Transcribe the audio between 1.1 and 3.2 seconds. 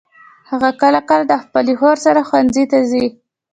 د خپلي خور سره ښوونځي ته ځي.